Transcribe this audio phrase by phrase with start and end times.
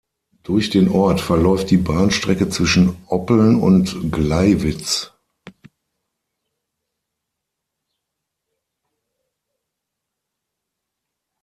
[0.41, 5.13] Durch den Ort verläuft die Bahnstrecke zwischen Oppeln und Gleiwitz.